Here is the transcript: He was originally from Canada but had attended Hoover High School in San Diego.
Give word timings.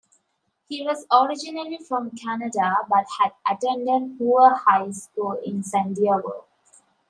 He 0.67 0.81
was 0.83 1.05
originally 1.13 1.77
from 1.77 2.09
Canada 2.09 2.73
but 2.89 3.05
had 3.19 3.33
attended 3.47 4.17
Hoover 4.17 4.55
High 4.67 4.89
School 4.89 5.39
in 5.45 5.61
San 5.61 5.93
Diego. 5.93 6.45